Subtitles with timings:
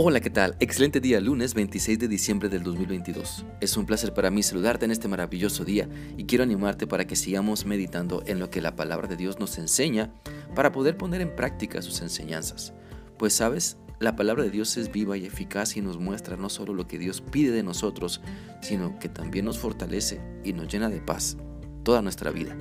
[0.00, 0.54] Hola, ¿qué tal?
[0.60, 3.44] Excelente día, lunes 26 de diciembre del 2022.
[3.60, 7.16] Es un placer para mí saludarte en este maravilloso día y quiero animarte para que
[7.16, 10.14] sigamos meditando en lo que la palabra de Dios nos enseña
[10.54, 12.74] para poder poner en práctica sus enseñanzas.
[13.18, 16.74] Pues sabes, la palabra de Dios es viva y eficaz y nos muestra no solo
[16.74, 18.20] lo que Dios pide de nosotros,
[18.60, 21.38] sino que también nos fortalece y nos llena de paz
[21.82, 22.56] toda nuestra vida.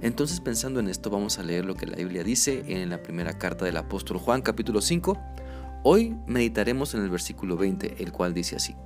[0.00, 3.36] Entonces pensando en esto vamos a leer lo que la Biblia dice en la primera
[3.36, 5.18] carta del apóstol Juan capítulo 5
[5.84, 8.76] Hoy meditaremos en el versículo 20, el cual dice así.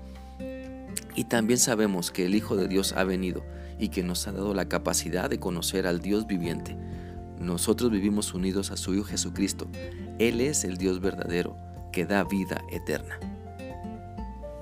[1.14, 3.44] Y también sabemos que el Hijo de Dios ha venido
[3.78, 6.74] y que nos ha dado la capacidad de conocer al Dios viviente.
[7.38, 9.68] Nosotros vivimos unidos a su Hijo Jesucristo.
[10.18, 11.54] Él es el Dios verdadero
[11.92, 13.20] que da vida eterna.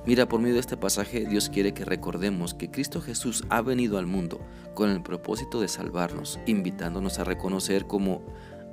[0.06, 3.96] Mira, por medio de este pasaje Dios quiere que recordemos que Cristo Jesús ha venido
[3.96, 4.40] al mundo
[4.74, 8.22] con el propósito de salvarnos, invitándonos a reconocer como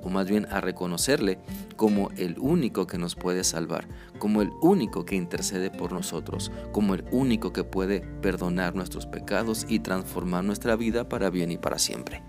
[0.04, 1.40] o más bien a reconocerle
[1.76, 3.88] como el único que nos puede salvar,
[4.20, 9.66] como el único que intercede por nosotros, como el único que puede perdonar nuestros pecados
[9.68, 12.24] y transformar nuestra vida para bien y para siempre.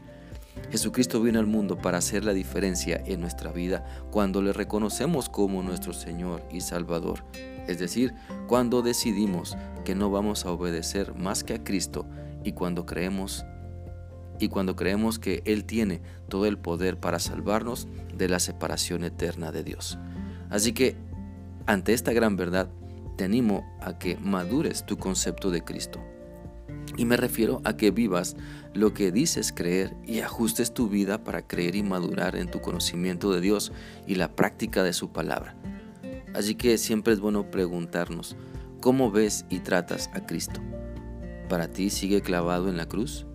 [0.70, 5.62] Jesucristo vino al mundo para hacer la diferencia en nuestra vida cuando le reconocemos como
[5.62, 7.24] nuestro Señor y Salvador,
[7.68, 8.14] es decir,
[8.46, 12.06] cuando decidimos que no vamos a obedecer más que a Cristo
[12.42, 13.44] y cuando creemos
[14.38, 19.52] y cuando creemos que Él tiene todo el poder para salvarnos de la separación eterna
[19.52, 19.98] de Dios.
[20.50, 20.96] Así que,
[21.66, 22.70] ante esta gran verdad,
[23.16, 26.00] te animo a que madures tu concepto de Cristo.
[26.96, 28.36] Y me refiero a que vivas
[28.74, 33.32] lo que dices creer y ajustes tu vida para creer y madurar en tu conocimiento
[33.32, 33.72] de Dios
[34.06, 35.56] y la práctica de su palabra.
[36.34, 38.36] Así que siempre es bueno preguntarnos,
[38.80, 40.60] ¿cómo ves y tratas a Cristo?
[41.48, 43.26] ¿Para ti sigue clavado en la cruz?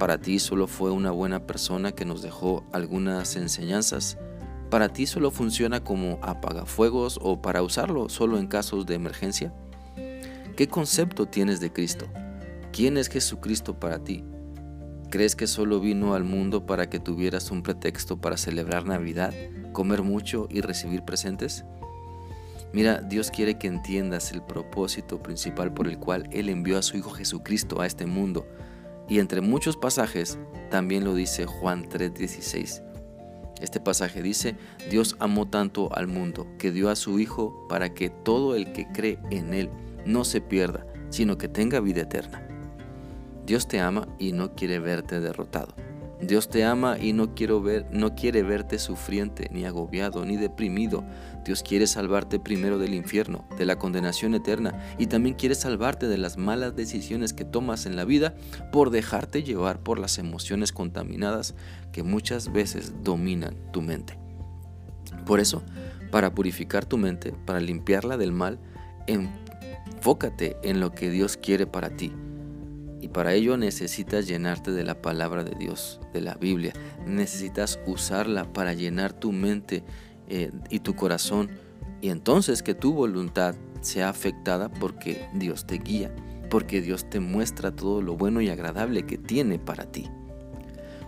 [0.00, 4.16] Para ti solo fue una buena persona que nos dejó algunas enseñanzas.
[4.70, 9.52] Para ti solo funciona como apagafuegos o para usarlo solo en casos de emergencia.
[10.56, 12.06] ¿Qué concepto tienes de Cristo?
[12.72, 14.24] ¿Quién es Jesucristo para ti?
[15.10, 19.34] ¿Crees que solo vino al mundo para que tuvieras un pretexto para celebrar Navidad,
[19.74, 21.66] comer mucho y recibir presentes?
[22.72, 26.96] Mira, Dios quiere que entiendas el propósito principal por el cual Él envió a su
[26.96, 28.46] Hijo Jesucristo a este mundo
[29.10, 30.38] y entre muchos pasajes
[30.70, 32.82] también lo dice Juan 3:16.
[33.60, 34.56] Este pasaje dice,
[34.88, 38.86] Dios amó tanto al mundo que dio a su Hijo para que todo el que
[38.90, 39.68] cree en Él
[40.06, 42.46] no se pierda, sino que tenga vida eterna.
[43.44, 45.74] Dios te ama y no quiere verte derrotado.
[46.22, 51.02] Dios te ama y no, quiero ver, no quiere verte sufriente, ni agobiado, ni deprimido.
[51.44, 56.18] Dios quiere salvarte primero del infierno, de la condenación eterna, y también quiere salvarte de
[56.18, 58.34] las malas decisiones que tomas en la vida
[58.70, 61.54] por dejarte llevar por las emociones contaminadas
[61.90, 64.18] que muchas veces dominan tu mente.
[65.24, 65.62] Por eso,
[66.10, 68.58] para purificar tu mente, para limpiarla del mal,
[69.06, 72.12] enfócate en lo que Dios quiere para ti
[73.00, 76.72] y para ello necesitas llenarte de la palabra de Dios, de la Biblia.
[77.06, 79.82] Necesitas usarla para llenar tu mente
[80.28, 81.50] eh, y tu corazón.
[82.02, 86.14] Y entonces que tu voluntad sea afectada porque Dios te guía,
[86.50, 90.08] porque Dios te muestra todo lo bueno y agradable que tiene para ti.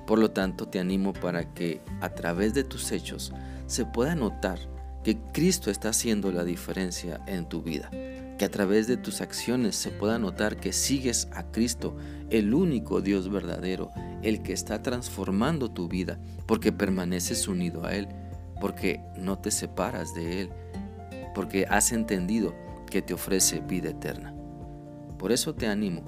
[0.06, 3.32] Por lo tanto, te animo para que a través de tus hechos
[3.66, 4.58] se pueda notar
[5.04, 7.90] que Cristo está haciendo la diferencia en tu vida
[8.38, 11.96] que a través de tus acciones se pueda notar que sigues a Cristo,
[12.30, 13.90] el único Dios verdadero,
[14.22, 18.08] el que está transformando tu vida, porque permaneces unido a Él,
[18.60, 20.50] porque no te separas de Él,
[21.34, 22.54] porque has entendido
[22.90, 24.34] que te ofrece vida eterna.
[25.18, 26.02] Por eso te animo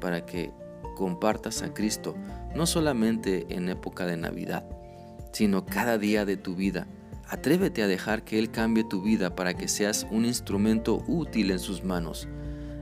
[0.00, 0.52] para que
[0.94, 2.14] compartas a Cristo
[2.54, 4.64] no solamente en época de Navidad,
[5.32, 6.86] sino cada día de tu vida
[7.28, 11.58] Atrévete a dejar que Él cambie tu vida para que seas un instrumento útil en
[11.58, 12.28] sus manos.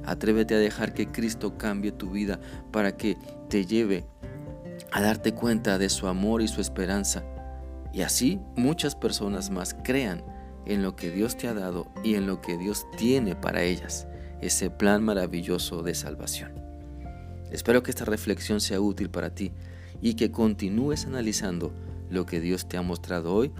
[0.04, 2.41] Atrévete a dejar que Cristo cambie tu vida
[2.72, 3.16] para que
[3.48, 4.04] te lleve
[4.91, 7.25] a darte cuenta de su amor y su esperanza.
[7.92, 10.25] Y así muchas personas más crean
[10.67, 14.06] en lo que Dios te ha dado y en lo que Dios tiene para ellas,
[14.40, 16.52] ese plan maravilloso de salvación.
[17.50, 19.52] Espero que esta reflexión sea útil para ti
[20.00, 21.72] y que continúes analizando
[22.11, 23.52] lo que Dios te ha mostrado hoy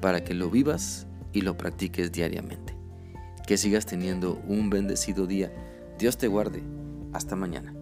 [0.00, 2.74] para que lo vivas y lo practiques diariamente.
[3.46, 5.52] Que sigas teniendo un bendecido día.
[5.98, 6.62] Dios te guarde.
[7.12, 7.75] Hasta mañana.